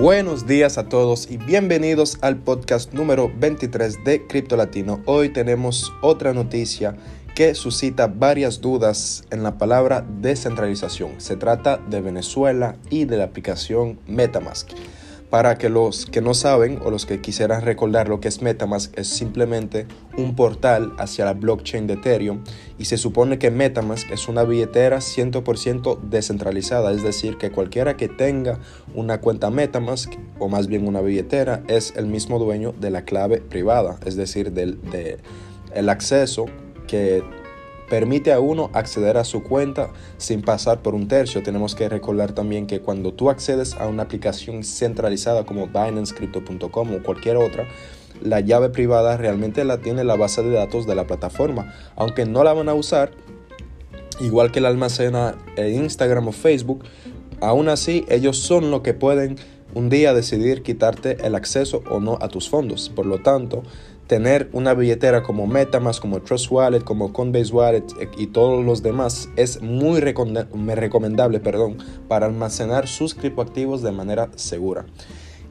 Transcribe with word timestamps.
Buenos 0.00 0.46
días 0.46 0.78
a 0.78 0.88
todos 0.88 1.30
y 1.30 1.36
bienvenidos 1.36 2.16
al 2.22 2.38
podcast 2.38 2.94
número 2.94 3.30
23 3.36 4.02
de 4.02 4.26
Cripto 4.26 4.56
Latino. 4.56 5.02
Hoy 5.04 5.28
tenemos 5.28 5.92
otra 6.00 6.32
noticia 6.32 6.96
que 7.34 7.54
suscita 7.54 8.06
varias 8.06 8.62
dudas 8.62 9.24
en 9.30 9.42
la 9.42 9.58
palabra 9.58 10.02
descentralización. 10.22 11.20
Se 11.20 11.36
trata 11.36 11.76
de 11.76 12.00
Venezuela 12.00 12.76
y 12.88 13.04
de 13.04 13.18
la 13.18 13.24
aplicación 13.24 14.00
Metamask. 14.06 14.70
Para 15.30 15.58
que 15.58 15.68
los 15.68 16.06
que 16.06 16.20
no 16.20 16.34
saben 16.34 16.80
o 16.84 16.90
los 16.90 17.06
que 17.06 17.20
quisieran 17.20 17.62
recordar 17.62 18.08
lo 18.08 18.18
que 18.18 18.26
es 18.26 18.42
Metamask, 18.42 18.98
es 18.98 19.06
simplemente 19.06 19.86
un 20.18 20.34
portal 20.34 20.92
hacia 20.98 21.24
la 21.24 21.34
blockchain 21.34 21.86
de 21.86 21.94
Ethereum 21.94 22.42
y 22.78 22.86
se 22.86 22.96
supone 22.96 23.38
que 23.38 23.52
Metamask 23.52 24.10
es 24.10 24.26
una 24.26 24.42
billetera 24.42 24.98
100% 24.98 26.00
descentralizada, 26.00 26.90
es 26.92 27.04
decir, 27.04 27.38
que 27.38 27.52
cualquiera 27.52 27.96
que 27.96 28.08
tenga 28.08 28.58
una 28.92 29.20
cuenta 29.20 29.50
Metamask 29.50 30.12
o 30.40 30.48
más 30.48 30.66
bien 30.66 30.88
una 30.88 31.00
billetera 31.00 31.62
es 31.68 31.94
el 31.96 32.06
mismo 32.06 32.40
dueño 32.40 32.72
de 32.72 32.90
la 32.90 33.04
clave 33.04 33.40
privada, 33.40 34.00
es 34.04 34.16
decir, 34.16 34.52
del 34.52 34.80
de 34.90 35.18
el 35.72 35.88
acceso 35.88 36.46
que 36.88 37.22
permite 37.90 38.32
a 38.32 38.40
uno 38.40 38.70
acceder 38.72 39.18
a 39.18 39.24
su 39.24 39.42
cuenta 39.42 39.90
sin 40.16 40.40
pasar 40.40 40.80
por 40.80 40.94
un 40.94 41.08
tercio. 41.08 41.42
Tenemos 41.42 41.74
que 41.74 41.88
recordar 41.88 42.32
también 42.32 42.66
que 42.66 42.80
cuando 42.80 43.12
tú 43.12 43.28
accedes 43.28 43.74
a 43.74 43.88
una 43.88 44.04
aplicación 44.04 44.64
centralizada 44.64 45.44
como 45.44 45.66
BinanceCrypto.com 45.66 46.94
o 46.94 47.02
cualquier 47.02 47.36
otra, 47.36 47.66
la 48.22 48.40
llave 48.40 48.70
privada 48.70 49.16
realmente 49.16 49.64
la 49.64 49.78
tiene 49.78 50.04
la 50.04 50.16
base 50.16 50.42
de 50.42 50.50
datos 50.50 50.86
de 50.86 50.94
la 50.94 51.06
plataforma. 51.06 51.74
Aunque 51.96 52.24
no 52.24 52.44
la 52.44 52.52
van 52.52 52.68
a 52.68 52.74
usar, 52.74 53.10
igual 54.20 54.52
que 54.52 54.60
la 54.60 54.68
almacena 54.68 55.36
en 55.56 55.82
Instagram 55.84 56.28
o 56.28 56.32
Facebook, 56.32 56.84
aún 57.40 57.68
así 57.68 58.04
ellos 58.08 58.38
son 58.38 58.70
los 58.70 58.82
que 58.82 58.94
pueden 58.94 59.36
un 59.74 59.88
día 59.88 60.14
decidir 60.14 60.62
quitarte 60.62 61.24
el 61.26 61.34
acceso 61.34 61.82
o 61.90 62.00
no 62.00 62.18
a 62.20 62.28
tus 62.28 62.48
fondos. 62.48 62.88
Por 62.88 63.06
lo 63.06 63.18
tanto, 63.18 63.62
tener 64.10 64.50
una 64.52 64.74
billetera 64.74 65.22
como 65.22 65.46
Metamask, 65.46 66.00
como 66.00 66.20
Trust 66.20 66.50
Wallet, 66.50 66.80
como 66.80 67.12
Coinbase 67.12 67.52
Wallet 67.52 67.84
eh, 68.00 68.08
y 68.18 68.26
todos 68.26 68.64
los 68.64 68.82
demás 68.82 69.28
es 69.36 69.62
muy 69.62 70.00
recomendable 70.00 71.38
perdón, 71.38 71.78
para 72.08 72.26
almacenar 72.26 72.88
sus 72.88 73.14
criptoactivos 73.14 73.82
de 73.82 73.92
manera 73.92 74.28
segura. 74.34 74.84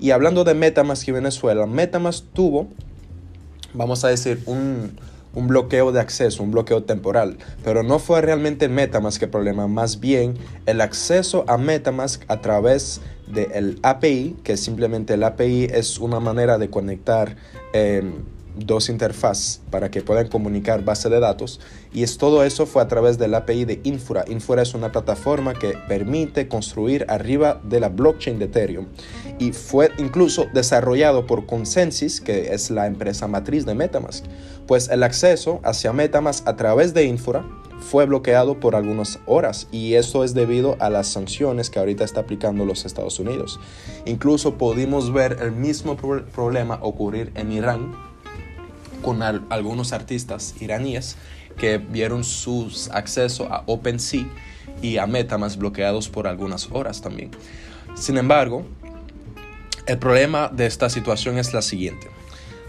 Y 0.02 0.12
hablando 0.12 0.44
de 0.44 0.56
Metamask 0.56 1.08
y 1.08 1.14
Venezuela, 1.14 1.66
Metamask 1.68 2.26
tuvo, 2.34 2.68
vamos 3.74 4.04
a 4.04 4.10
decir, 4.10 4.44
un, 4.46 4.92
un 5.36 5.48
bloqueo 5.48 5.94
de 5.94 6.02
acceso, 6.02 6.44
un 6.44 6.52
bloqueo 6.52 6.84
temporal. 6.84 7.38
Pero 7.64 7.82
no 7.82 7.98
fue 7.98 8.20
realmente 8.20 8.68
Metamask 8.68 9.24
el 9.24 9.30
problema, 9.30 9.70
más 9.70 10.02
bien 10.02 10.34
el 10.66 10.82
acceso 10.82 11.46
a 11.48 11.58
Metamask 11.58 12.24
a 12.28 12.42
través 12.42 13.00
del 13.26 13.80
API, 13.84 14.36
que 14.44 14.58
simplemente 14.58 15.14
el 15.14 15.24
API 15.24 15.70
es 15.72 15.98
una 15.98 16.20
manera 16.20 16.58
de 16.58 16.70
conectar 16.70 17.38
eh, 17.72 18.04
dos 18.66 18.90
interfaces 18.90 19.62
para 19.70 19.90
que 19.90 20.02
puedan 20.02 20.28
comunicar 20.28 20.84
base 20.84 21.10
de 21.10 21.20
datos 21.20 21.60
y 21.94 22.04
es 22.04 22.18
todo 22.18 22.44
eso 22.44 22.66
fue 22.66 22.82
a 22.82 22.88
través 22.88 23.18
del 23.18 23.34
API 23.34 23.66
de 23.66 23.80
Infura. 23.84 24.26
Infura 24.28 24.62
es 24.62 24.74
una 24.74 24.92
plataforma 24.92 25.54
que 25.54 25.78
permite 25.88 26.48
construir 26.48 27.06
arriba 27.10 27.62
de 27.64 27.80
la 27.80 27.90
blockchain 27.90 28.40
de 28.40 28.46
Ethereum 28.46 28.88
y 29.40 29.52
fue 29.54 29.92
incluso 29.98 30.48
desarrollado 30.54 31.26
por 31.26 31.46
Consensus, 31.46 32.22
que 32.22 32.54
es 32.54 32.70
la 32.70 32.88
empresa 32.88 33.28
matriz 33.28 33.66
de 33.66 33.74
MetaMask. 33.74 34.26
Pues 34.68 34.90
el 34.90 35.04
acceso 35.04 35.60
hacia 35.64 35.94
MetaMask 35.94 36.48
a 36.48 36.56
través 36.56 36.94
de 36.94 37.06
Infura 37.06 37.46
fue 37.80 38.06
bloqueado 38.06 38.60
por 38.60 38.76
algunas 38.76 39.20
horas 39.26 39.68
y 39.72 39.96
esto 39.96 40.24
es 40.24 40.34
debido 40.34 40.76
a 40.80 40.90
las 40.90 41.08
sanciones 41.08 41.70
que 41.70 41.80
ahorita 41.80 42.04
está 42.04 42.22
aplicando 42.22 42.66
los 42.66 42.86
Estados 42.86 43.20
Unidos. 43.20 43.60
Incluso 44.06 44.56
pudimos 44.56 45.12
ver 45.14 45.38
el 45.42 45.54
mismo 45.54 45.96
problema 45.96 46.80
ocurrir 46.82 47.32
en 47.36 47.52
Irán 47.52 48.09
con 49.02 49.22
algunos 49.22 49.94
artistas 49.94 50.56
iraníes 50.60 51.18
que 51.58 51.78
vieron 51.78 52.24
sus 52.24 52.90
acceso 52.90 53.52
a 53.52 53.64
OpenSea 53.66 54.26
y 54.82 54.98
a 54.98 55.08
MetaMask 55.08 55.58
bloqueados 55.58 56.10
por 56.10 56.28
algunas 56.28 56.70
horas 56.72 57.02
también. 57.02 57.32
Sin 57.96 58.18
embargo, 58.18 58.66
el 59.86 59.98
problema 59.98 60.50
de 60.50 60.66
esta 60.66 60.90
situación 60.90 61.38
es 61.38 61.54
la 61.54 61.62
siguiente. 61.62 62.08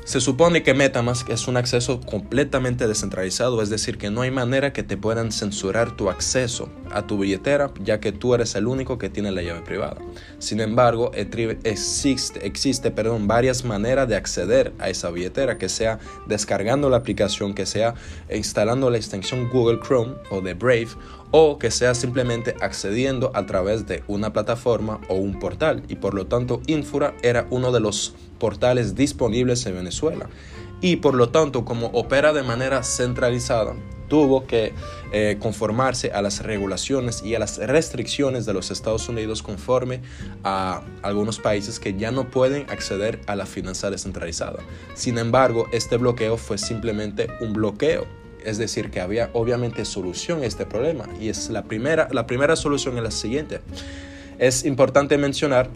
Se 0.05 0.21
supone 0.21 0.63
que 0.63 0.75
Metamask 0.75 1.29
es 1.29 1.47
un 1.47 1.57
acceso 1.57 2.01
completamente 2.01 2.89
descentralizado, 2.89 3.63
es 3.63 3.71
decir, 3.71 3.97
que 3.97 4.11
no 4.11 4.23
hay 4.23 4.31
manera 4.31 4.73
que 4.73 4.83
te 4.83 4.97
puedan 4.97 5.31
censurar 5.31 5.97
tu 5.97 6.09
acceso 6.09 6.69
a 6.91 7.07
tu 7.07 7.19
billetera, 7.19 7.71
ya 7.85 8.01
que 8.01 8.11
tú 8.11 8.35
eres 8.35 8.55
el 8.55 8.67
único 8.67 8.99
que 8.99 9.11
tiene 9.11 9.31
la 9.31 9.43
llave 9.43 9.61
privada. 9.61 9.99
Sin 10.39 10.61
embargo, 10.61 11.13
existe, 11.15 12.45
existe 12.45 12.91
perdón, 12.91 13.29
varias 13.29 13.65
maneras 13.65 14.09
de 14.09 14.17
acceder 14.17 14.73
a 14.79 14.89
esa 14.89 15.11
billetera, 15.11 15.59
que 15.59 15.69
sea 15.69 16.01
descargando 16.27 16.91
la 16.91 16.97
aplicación, 16.97 17.55
que 17.55 17.67
sea 17.67 17.95
instalando 18.35 18.91
la 18.91 18.97
extensión 18.97 19.49
Google 19.49 19.79
Chrome 19.87 20.15
o 20.31 20.41
de 20.41 20.55
Brave, 20.55 20.89
o 21.31 21.59
que 21.59 21.71
sea 21.71 21.95
simplemente 21.95 22.57
accediendo 22.61 23.31
a 23.35 23.47
través 23.47 23.87
de 23.87 24.03
una 24.09 24.33
plataforma 24.33 25.01
o 25.09 25.15
un 25.15 25.39
portal. 25.39 25.85
Y 25.89 25.97
por 25.97 26.15
lo 26.15 26.27
tanto, 26.27 26.61
Infura 26.67 27.15
era 27.23 27.47
uno 27.51 27.71
de 27.71 27.79
los 27.81 28.15
portales 28.41 28.97
disponibles 28.97 29.65
en 29.67 29.77
Venezuela. 29.77 30.29
Y 30.81 30.97
por 30.97 31.15
lo 31.15 31.29
tanto, 31.29 31.65
como 31.65 31.87
opera 31.89 32.33
de 32.33 32.43
manera 32.43 32.83
centralizada, 32.83 33.77
tuvo 34.09 34.45
que 34.45 34.75
eh, 35.13 35.37
conformarse 35.39 36.11
a 36.11 36.21
las 36.21 36.43
regulaciones 36.43 37.23
y 37.23 37.35
a 37.37 37.39
las 37.39 37.59
restricciones 37.59 38.45
de 38.45 38.53
los 38.53 38.71
Estados 38.71 39.09
Unidos 39.09 39.43
conforme 39.43 40.01
a 40.43 40.83
algunos 41.03 41.39
países 41.39 41.79
que 41.79 41.95
ya 41.95 42.11
no 42.11 42.29
pueden 42.29 42.69
acceder 42.69 43.21
a 43.27 43.37
la 43.37 43.47
finanza 43.47 43.91
descentralizada. 43.91 44.59
Sin 44.95 45.17
embargo, 45.17 45.69
este 45.73 45.97
bloqueo 45.97 46.37
fue 46.37 46.59
simplemente 46.59 47.29
un 47.41 47.53
bloqueo. 47.53 48.05
Es 48.45 48.57
decir, 48.57 48.91
que 48.91 49.01
había 49.01 49.29
obviamente 49.35 49.85
solución 49.85 50.43
a 50.43 50.47
este 50.47 50.65
problema. 50.65 51.05
Y 51.21 51.29
es 51.29 51.51
la 51.51 51.63
primera, 51.65 52.09
la 52.11 52.27
primera 52.27 52.57
solución 52.57 52.97
es 52.97 53.03
la 53.03 53.11
siguiente. 53.11 53.61
Es 54.39 54.65
importante 54.65 55.19
mencionar 55.19 55.69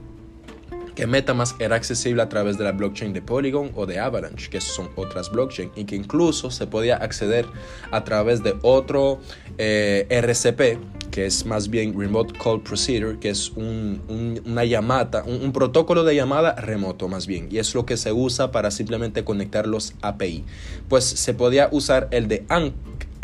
que 0.94 1.06
Metamask 1.06 1.60
era 1.60 1.76
accesible 1.76 2.22
a 2.22 2.28
través 2.28 2.58
de 2.58 2.64
la 2.64 2.72
blockchain 2.72 3.12
de 3.12 3.22
Polygon 3.22 3.72
o 3.74 3.86
de 3.86 3.98
Avalanche, 3.98 4.48
que 4.48 4.60
son 4.60 4.90
otras 4.96 5.30
blockchains, 5.30 5.72
y 5.76 5.84
que 5.84 5.96
incluso 5.96 6.50
se 6.50 6.66
podía 6.66 6.96
acceder 6.96 7.46
a 7.90 8.04
través 8.04 8.42
de 8.42 8.54
otro 8.62 9.20
eh, 9.58 10.06
RCP, 10.08 11.10
que 11.10 11.26
es 11.26 11.46
más 11.46 11.68
bien 11.68 11.98
Remote 11.98 12.34
Call 12.38 12.60
Procedure, 12.62 13.18
que 13.18 13.30
es 13.30 13.50
una 13.50 14.64
llamada, 14.64 15.22
un, 15.24 15.52
protocolo 15.52 16.02
de 16.02 16.14
llamada 16.14 16.54
remoto 16.54 17.08
más 17.08 17.26
bien, 17.26 17.48
y 17.50 17.58
es 17.58 17.74
lo 17.74 17.86
que 17.86 17.96
se 17.96 18.12
usa 18.12 18.50
para 18.50 18.70
simplemente 18.70 19.24
conectar 19.24 19.66
los 19.66 19.94
API. 20.02 20.44
Pues 20.88 21.04
se 21.04 21.34
podía 21.34 21.68
usar 21.70 22.08
el 22.10 22.28
de 22.28 22.44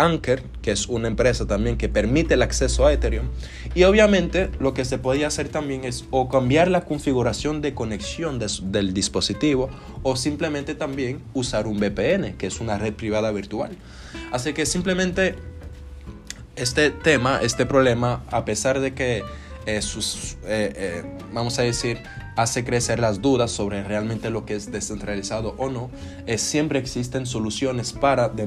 Anker, 0.00 0.43
que 0.62 0.72
es 0.72 0.87
una 0.87 1.09
empresa 1.09 1.47
también 1.47 1.77
que 1.77 1.88
permite 1.88 2.34
el 2.34 2.43
acceso 2.43 2.87
a 2.87 2.93
Ethereum. 2.93 3.28
Y 3.75 3.84
obviamente 3.84 4.50
lo 4.59 4.75
que 4.75 4.84
se 4.84 4.99
podía 4.99 5.27
hacer 5.27 5.49
también 5.49 5.84
es 5.84 6.05
o 6.11 6.28
cambiar 6.28 6.69
la 6.69 6.84
configuración 6.84 7.61
de 7.61 7.75
conexión 7.75 8.39
del 8.39 8.94
dispositivo 8.94 9.71
o 10.03 10.16
simplemente 10.16 10.75
también 10.75 11.22
usar 11.34 11.66
un 11.66 11.78
VPN, 11.78 12.37
que 12.37 12.47
es 12.47 12.60
una 12.60 12.78
red 12.78 12.94
privada 12.94 13.31
virtual. 13.31 13.77
Así 14.33 14.53
que 14.53 14.66
simplemente 14.66 15.37
este 16.56 16.91
tema, 16.91 17.41
este 17.43 17.66
problema, 17.66 18.22
a 18.31 18.44
pesar 18.44 18.81
de 18.81 18.94
que 18.94 19.22
eh, 19.66 19.81
eh, 19.81 20.33
eh, 20.44 21.03
vamos 21.33 21.59
a 21.59 21.62
decir, 21.62 22.03
hace 22.41 22.65
crecer 22.65 22.99
las 23.01 23.21
dudas 23.21 23.51
sobre 23.51 23.83
realmente 23.83 24.31
lo 24.31 24.47
que 24.47 24.55
es 24.55 24.73
descentralizado 24.73 25.55
o 25.59 25.69
no, 25.69 25.91
siempre 26.39 26.78
existen 26.78 27.27
soluciones 27.27 27.93
para 27.93 28.31
de, 28.31 28.47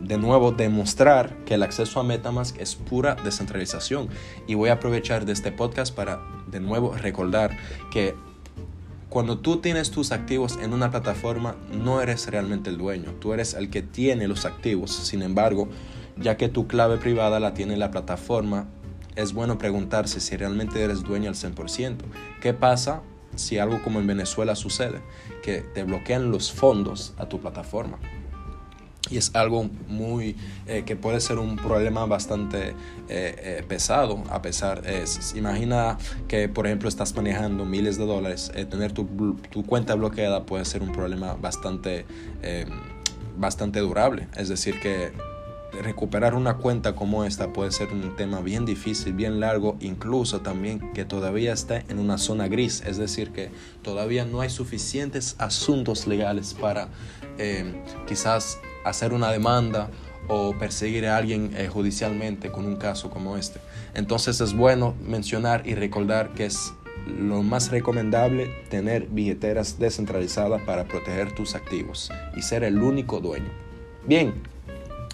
de, 0.00 0.18
nuevo 0.18 0.52
demostrar 0.52 1.34
que 1.46 1.54
el 1.54 1.62
acceso 1.62 2.00
a 2.00 2.02
Metamask 2.02 2.58
es 2.60 2.74
pura 2.74 3.16
descentralización. 3.24 4.08
Y 4.46 4.54
voy 4.54 4.68
a 4.68 4.74
aprovechar 4.74 5.24
de 5.24 5.32
este 5.32 5.52
podcast 5.52 5.94
para 5.94 6.20
de 6.50 6.60
nuevo 6.60 6.94
recordar 6.94 7.56
que 7.90 8.14
cuando 9.08 9.38
tú 9.38 9.56
tienes 9.56 9.90
tus 9.90 10.12
activos 10.12 10.58
en 10.62 10.74
una 10.74 10.90
plataforma, 10.90 11.56
no 11.72 12.02
eres 12.02 12.26
realmente 12.30 12.68
el 12.68 12.76
dueño, 12.76 13.12
tú 13.20 13.32
eres 13.32 13.54
el 13.54 13.70
que 13.70 13.82
tiene 13.82 14.28
los 14.28 14.44
activos. 14.44 14.92
Sin 14.92 15.22
embargo, 15.22 15.68
ya 16.16 16.36
que 16.36 16.48
tu 16.48 16.68
clave 16.68 16.98
privada 16.98 17.40
la 17.40 17.54
tiene 17.54 17.76
la 17.78 17.90
plataforma, 17.90 18.68
es 19.16 19.32
bueno 19.32 19.58
preguntarse 19.58 20.20
si 20.20 20.36
realmente 20.36 20.82
eres 20.82 21.02
dueño 21.02 21.30
al 21.30 21.34
100%. 21.34 21.96
¿Qué 22.40 22.54
pasa 22.54 23.02
si 23.40 23.58
algo 23.58 23.82
como 23.82 24.00
en 24.00 24.06
Venezuela 24.06 24.54
sucede? 24.54 25.00
Que 25.42 25.60
te 25.60 25.82
bloquean 25.84 26.30
los 26.30 26.52
fondos 26.52 27.14
a 27.18 27.26
tu 27.26 27.40
plataforma. 27.40 27.98
Y 29.10 29.16
es 29.16 29.34
algo 29.34 29.68
muy 29.88 30.36
eh, 30.66 30.84
que 30.86 30.94
puede 30.94 31.20
ser 31.20 31.38
un 31.38 31.56
problema 31.56 32.06
bastante 32.06 32.70
eh, 32.70 32.74
eh, 33.08 33.64
pesado. 33.66 34.22
A 34.30 34.40
pesar, 34.40 34.82
imagina 35.34 35.98
que 36.28 36.48
por 36.48 36.66
ejemplo 36.66 36.88
estás 36.88 37.14
manejando 37.16 37.64
miles 37.64 37.98
de 37.98 38.06
dólares, 38.06 38.52
tener 38.70 38.92
tu, 38.92 39.36
tu, 39.50 39.66
cuenta 39.66 39.96
bloqueada 39.96 40.46
puede 40.46 40.64
ser 40.64 40.82
un 40.82 40.92
problema 40.92 41.34
bastante, 41.34 42.06
bastante 43.36 43.80
durable. 43.80 44.28
Es 44.36 44.48
decir, 44.48 44.78
que 44.80 45.12
recuperar 45.72 46.34
una 46.34 46.56
cuenta 46.56 46.94
como 46.94 47.24
esta 47.24 47.52
puede 47.52 47.70
ser 47.70 47.88
un 47.92 48.16
tema 48.16 48.40
bien 48.40 48.64
difícil, 48.64 49.12
bien 49.12 49.40
largo, 49.40 49.76
incluso 49.80 50.40
también 50.40 50.92
que 50.92 51.04
todavía 51.04 51.52
está 51.52 51.78
en 51.88 51.98
una 51.98 52.18
zona 52.18 52.48
gris, 52.48 52.82
es 52.86 52.96
decir, 52.96 53.30
que 53.30 53.50
todavía 53.82 54.24
no 54.24 54.40
hay 54.40 54.50
suficientes 54.50 55.36
asuntos 55.38 56.06
legales 56.06 56.54
para 56.54 56.88
eh, 57.38 57.82
quizás 58.06 58.58
hacer 58.84 59.12
una 59.12 59.30
demanda 59.30 59.90
o 60.28 60.56
perseguir 60.58 61.06
a 61.06 61.16
alguien 61.16 61.52
eh, 61.56 61.68
judicialmente 61.68 62.50
con 62.50 62.66
un 62.66 62.76
caso 62.76 63.10
como 63.10 63.36
este. 63.36 63.60
Entonces 63.94 64.40
es 64.40 64.54
bueno 64.54 64.94
mencionar 65.04 65.66
y 65.66 65.74
recordar 65.74 66.34
que 66.34 66.46
es 66.46 66.72
lo 67.06 67.42
más 67.42 67.70
recomendable 67.70 68.46
tener 68.68 69.06
billeteras 69.06 69.78
descentralizadas 69.78 70.62
para 70.62 70.84
proteger 70.84 71.34
tus 71.34 71.54
activos 71.54 72.10
y 72.36 72.42
ser 72.42 72.62
el 72.62 72.82
único 72.82 73.20
dueño. 73.20 73.50
Bien, 74.06 74.34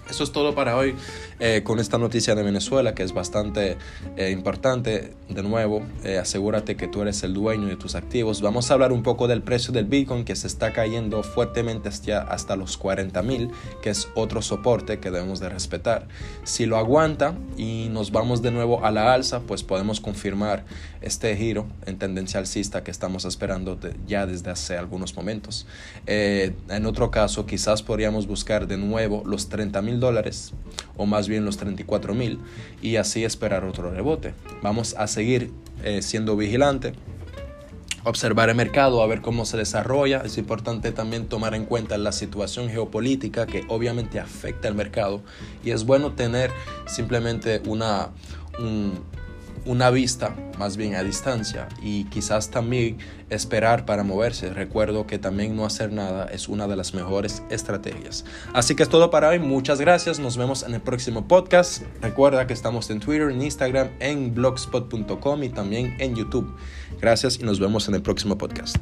eso 0.09 0.25
es 0.25 0.33
todo 0.33 0.55
para 0.55 0.77
hoy 0.77 0.95
eh, 1.41 1.63
con 1.65 1.79
esta 1.79 1.99
noticia 1.99 2.35
de 2.35 2.43
Venezuela 2.43 2.95
que 2.95 3.03
es 3.03 3.13
bastante 3.13 3.77
eh, 4.17 4.31
importante. 4.31 5.15
De 5.29 5.43
nuevo, 5.43 5.83
eh, 6.05 6.19
asegúrate 6.19 6.77
que 6.77 6.89
tú 6.89 7.03
eres 7.03 7.23
el 7.23 7.35
dueño 7.35 7.67
de 7.67 7.77
tus 7.77 7.95
activos. 7.95 8.41
Vamos 8.41 8.71
a 8.71 8.75
hablar 8.75 8.93
un 8.93 9.03
poco 9.03 9.27
del 9.27 9.43
precio 9.43 9.73
del 9.73 9.87
Bitcoin 9.87 10.25
que 10.25 10.37
se 10.37 10.47
está 10.47 10.73
cayendo 10.73 11.23
fuertemente 11.23 11.89
hasta, 11.89 12.23
hasta 12.23 12.57
los 12.57 12.77
40 12.77 13.21
mil, 13.23 13.51
que 13.83 13.91
es 13.91 14.09
otro 14.15 14.43
soporte 14.43 14.99
que 14.99 15.11
debemos 15.11 15.41
de 15.41 15.49
respetar. 15.49 16.07
Si 16.45 16.67
lo 16.67 16.77
aguanta 16.77 17.35
y 17.57 17.89
nos 17.91 18.13
vamos 18.13 18.41
de 18.43 18.53
nuevo 18.53 18.85
a 18.85 18.91
la 18.91 19.13
alza, 19.13 19.41
pues 19.41 19.63
podemos 19.63 20.01
confirmar 20.01 20.65
este 21.03 21.37
giro 21.37 21.67
en 21.85 21.99
tendencia 21.99 22.41
alcista 22.41 22.83
que 22.83 22.91
estamos 22.91 23.25
esperando 23.25 23.79
ya 24.07 24.27
desde 24.27 24.51
hace 24.51 24.77
algunos 24.77 25.17
momentos. 25.17 25.67
en 26.07 26.87
otro 26.87 27.11
caso, 27.11 27.47
quizás 27.47 27.83
podríamos 27.83 28.27
buscar 28.27 28.67
de 28.67 28.77
nuevo 28.77 29.23
los 29.27 29.49
30 29.49 29.83
mil 29.83 29.96
dólares 30.01 30.53
o 30.97 31.07
más 31.07 31.29
bien 31.29 31.45
los 31.45 31.57
34 31.57 32.15
mil 32.15 32.39
y 32.83 32.97
así 32.97 33.25
esperar 33.25 33.65
otro 33.65 33.91
rebote. 33.91 34.35
Vamos 34.63 34.95
a 34.99 35.07
seguir 35.07 35.53
eh, 35.83 36.03
siendo 36.03 36.37
vigilante 36.37 36.95
observar 38.07 38.49
el 38.49 38.55
mercado, 38.55 39.03
a 39.03 39.07
ver 39.07 39.21
cómo 39.21 39.45
se 39.45 39.57
desarrolla. 39.57 40.23
Es 40.25 40.39
importante 40.39 40.93
también 40.93 41.27
tomar 41.27 41.55
en 41.55 41.65
cuenta 41.65 41.99
la 41.99 42.13
situación 42.13 42.71
geopolítica 42.71 43.47
que 43.47 43.65
obviamente 43.69 44.21
afecta 44.21 44.69
al 44.69 44.77
mercado 44.77 45.23
y 45.65 45.73
es 45.73 45.85
bueno 45.85 46.13
tener 46.13 46.53
simplemente 46.87 47.61
una, 47.67 48.11
una 49.67 49.91
vista 49.91 50.35
más 50.59 50.77
bien 50.77 50.95
a 50.95 51.03
distancia 51.03 51.69
y 51.83 52.05
quizás 52.05 52.51
también 52.51 52.99
esperar 53.29 53.85
para 53.85 54.03
moverse. 54.03 54.51
Recuerdo 54.51 55.07
que 55.07 55.19
también 55.19 55.57
no 55.57 55.67
hacer 55.67 55.93
nada 55.93 56.27
es 56.27 56.49
una 56.49 56.67
de 56.67 56.77
las 56.77 56.95
mejores 56.95 57.43
estrategias. 57.51 58.25
Así 58.55 58.75
que 58.75 58.85
es 58.85 58.89
todo 58.89 59.11
para 59.11 59.29
hoy. 59.29 59.39
Muchas 59.39 59.81
gracias. 59.81 60.19
Nos 60.19 60.37
vemos 60.37 60.63
en 60.63 60.75
el 60.75 60.81
próximo 60.81 61.29
podcast. 61.29 61.83
Recuerda 62.01 62.47
que 62.47 62.55
estamos 62.55 62.89
en 62.91 63.01
Twitter, 63.01 63.31
en 63.31 63.43
Instagram, 63.43 63.91
en 64.01 64.35
blogspot.com 64.35 65.43
y 65.43 65.49
también 65.49 65.97
en 65.99 66.15
YouTube. 66.15 66.55
Gracias 67.01 67.39
y 67.39 67.43
nos 67.43 67.61
vemos 67.61 67.89
en 67.89 67.95
el 67.97 68.03
próximo 68.03 68.39
podcast. 68.39 68.77